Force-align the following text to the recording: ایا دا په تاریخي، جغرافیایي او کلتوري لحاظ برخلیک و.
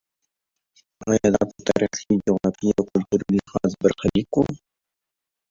ایا 1.07 1.27
دا 1.35 1.41
په 1.51 1.57
تاریخي، 1.69 2.11
جغرافیایي 2.25 2.75
او 2.79 2.85
کلتوري 2.91 3.29
لحاظ 3.39 3.71
برخلیک 3.81 4.29
و. 4.35 4.41